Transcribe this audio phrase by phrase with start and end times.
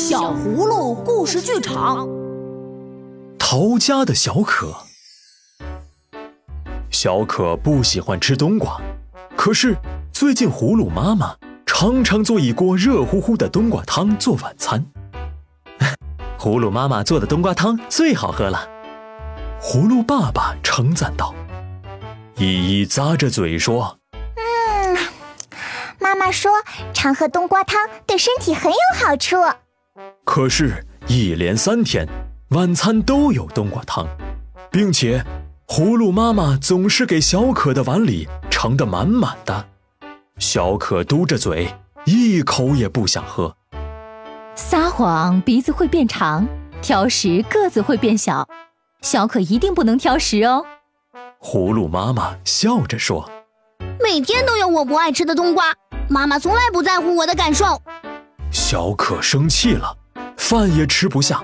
[0.00, 2.08] 小葫芦故事剧场，
[3.38, 4.74] 逃家的小可。
[6.90, 8.80] 小可不喜欢吃冬瓜，
[9.36, 9.76] 可是
[10.10, 11.36] 最近葫芦妈妈
[11.66, 14.82] 常常做一锅热乎乎的冬瓜汤做晚餐。
[16.40, 18.66] 葫芦妈妈做的冬瓜汤最好喝了，
[19.60, 21.34] 葫芦爸爸称赞道。
[22.38, 23.98] 依依咂着嘴说
[24.36, 24.96] ：“嗯，
[25.98, 26.50] 妈妈说
[26.94, 29.36] 常喝冬瓜汤对身体很有好处。”
[30.24, 32.06] 可是，一连三天，
[32.50, 34.06] 晚餐都有冬瓜汤，
[34.70, 35.24] 并且，
[35.66, 39.66] 葫芦妈妈总是给小可的碗里盛得满满的。
[40.38, 43.54] 小可嘟着嘴，一口也不想喝。
[44.54, 46.46] 撒谎鼻子会变长，
[46.82, 48.46] 挑食个子会变小，
[49.02, 50.64] 小可一定不能挑食哦。
[51.40, 53.28] 葫芦妈妈笑着说
[54.02, 55.74] ：“每天都有我不爱吃的冬瓜，
[56.08, 57.80] 妈妈从来不在乎我的感受。”
[58.50, 59.96] 小可生气了。
[60.36, 61.42] 饭也吃不下，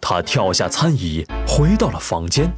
[0.00, 2.52] 他跳下餐椅，回到了房间。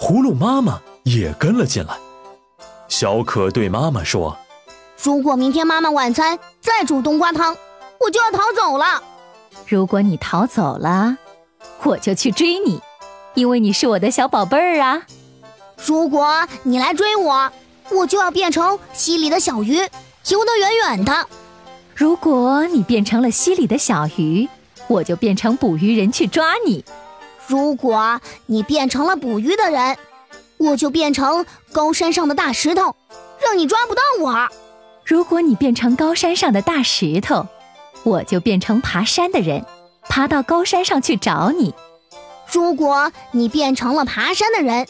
[0.00, 1.96] 葫芦妈妈也跟了进来。
[2.88, 4.36] 小可对妈妈说
[5.02, 7.56] ：“如果明天妈妈晚餐再煮冬瓜汤，
[8.00, 9.02] 我就要逃走了。
[9.66, 11.16] 如果你逃走了，
[11.82, 12.80] 我就去追你，
[13.34, 15.02] 因为你是我的小宝贝儿啊。
[15.84, 17.50] 如果你来追我，
[17.90, 19.80] 我就要变成溪里的小鱼，
[20.28, 21.28] 游得远远的。”
[21.94, 24.48] 如果你变成了溪里的小鱼，
[24.88, 26.82] 我就变成捕鱼人去抓你；
[27.46, 29.96] 如果你变成了捕鱼的人，
[30.56, 32.94] 我就变成高山上的大石头，
[33.42, 33.66] 让你。
[33.66, 34.48] 抓不到我；
[35.04, 37.46] 如果你变成高山上的大石头，
[38.02, 39.64] 我就变成爬山的人，
[40.08, 41.72] 爬到高山上去找你；
[42.52, 44.86] 如果你变成了爬山的人，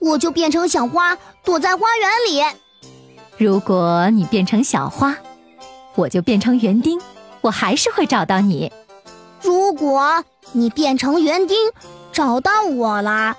[0.00, 2.42] 我就变成小花，躲在花园里；
[3.40, 5.16] 如果你变成小花。
[5.94, 7.00] 我就变成园丁，
[7.40, 8.70] 我还是会找到你。
[9.40, 11.56] 如果你变成园丁，
[12.12, 13.34] 找到我了，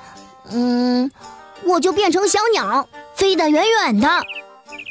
[0.52, 1.12] 嗯，
[1.64, 4.10] 我就变成小鸟，飞得远远的。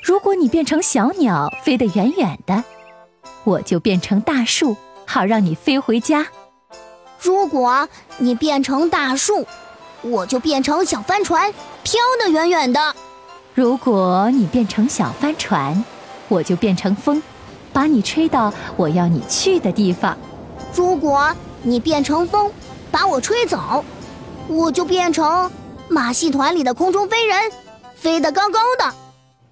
[0.05, 2.63] 如果你变成小鸟，飞得远远的，
[3.43, 4.77] 我就变成大树，
[5.07, 6.29] 好让你飞回家。
[7.21, 9.45] 如果你变成大树，
[10.03, 11.53] 我就变成小帆船，
[11.83, 12.95] 飘得远远的。
[13.60, 15.84] 如果你变成小帆船，
[16.28, 17.22] 我就变成风。
[17.75, 20.16] 把你吹到我要你去的地方。
[20.75, 21.31] 如果
[21.62, 22.50] 你变成风，
[22.91, 23.84] 把我吹走，
[24.48, 25.50] 我就变成
[25.88, 27.38] 马戏团里的空中飞人，
[27.94, 28.94] 飞得高高的。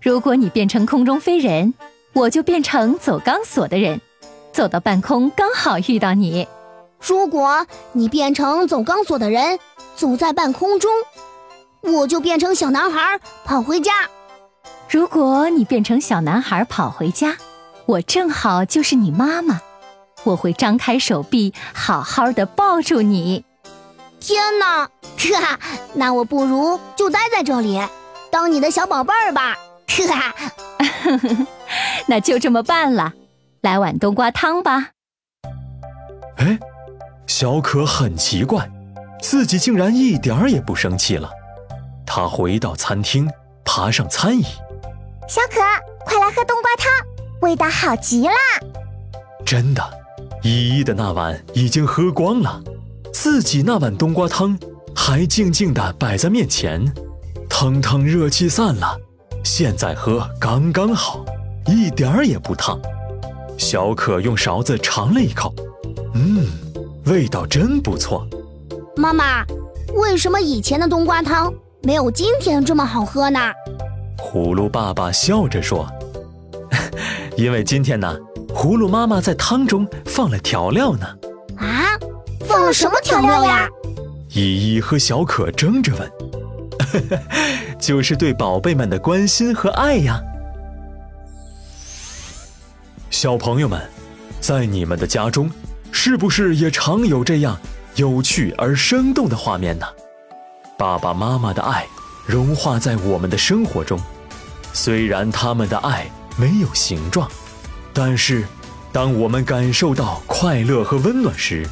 [0.01, 1.75] 如果你变成空中飞人，
[2.15, 4.01] 我就变成走钢索的人，
[4.55, 6.49] 走到半空刚好遇到你。
[7.07, 9.59] 如果你变成走钢索的人，
[9.95, 10.91] 走在半空中，
[11.83, 13.93] 我就变成小男孩跑回家。
[14.91, 17.37] 如果你变成小男孩跑回家。
[17.87, 19.63] 我正好就是你妈妈，
[20.25, 23.47] 我会张开手臂，好好的抱住你。
[24.21, 24.85] 天哪，
[25.17, 25.59] 哈哈，
[25.95, 27.81] 那我不如就待在这里，
[28.31, 29.57] 当你的小宝贝儿吧。
[29.87, 30.35] 哈哈，
[32.09, 33.15] 那就这么办了，
[33.63, 34.91] 来碗冬瓜汤吧。
[36.37, 36.59] 哎，
[37.27, 38.71] 小可很奇怪，
[39.23, 41.31] 自己竟然一点儿也不生气了。
[42.19, 43.31] 他回到餐厅，
[43.65, 44.43] 爬上餐椅。
[45.29, 45.61] 小可，
[46.05, 46.91] 快来喝冬瓜汤。
[47.43, 48.35] 味道好极了，
[49.47, 49.81] 真的，
[50.43, 52.61] 依依的那碗已经喝光了，
[53.13, 54.59] 自己那碗冬瓜汤
[54.97, 56.85] 还静静地摆在面前，
[57.49, 58.99] 腾腾热气散了，
[59.45, 61.25] 现在喝刚刚好，
[61.67, 62.81] 一点儿也不烫。
[63.57, 65.55] 小可用勺子尝了一口，
[66.15, 66.49] 嗯，
[67.07, 68.27] 味道真不错。
[68.97, 69.47] 妈妈，
[69.95, 71.55] 为什么以前的冬瓜汤
[71.89, 73.41] 没有今天这么好喝呢？
[74.19, 75.89] 葫芦爸爸笑着说。
[77.35, 78.15] 因为今天呢，
[78.49, 81.07] 葫芦妈妈在汤中放了调料呢。
[81.57, 81.97] 啊，
[82.47, 83.67] 放了什么调料呀？
[84.35, 86.13] 依依和小可争着问。
[87.81, 90.21] 就是对宝贝们的关心和爱呀。
[93.09, 93.81] 小朋友们，
[94.43, 95.51] 在你们的家中，
[95.91, 97.59] 是不是也常有这样
[97.95, 99.87] 有趣而生动的画面呢？
[100.79, 101.85] 爸爸妈妈的爱
[102.25, 104.01] 融化在我们的生活中，
[104.73, 106.09] 虽然他们的爱。
[106.37, 107.29] 没有形状，
[107.93, 108.47] 但是，
[108.93, 111.69] 当我们感受到快乐和温暖时，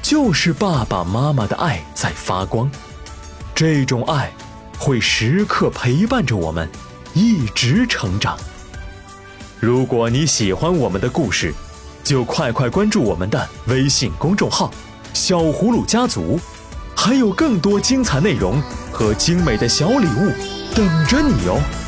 [0.00, 2.70] 就是爸爸妈妈的爱在发光。
[3.56, 4.30] 这种爱
[4.78, 6.70] 会时刻陪伴着我们，
[7.12, 8.38] 一直成长。
[9.58, 11.52] 如果你喜欢我们的故事，
[12.04, 14.70] 就快快关注我们的微信公众号
[15.12, 16.38] “小葫芦家族”，
[17.04, 18.58] 还有更多精彩内容
[18.90, 20.32] 和精美的小礼物
[20.74, 21.83] 等着你哦。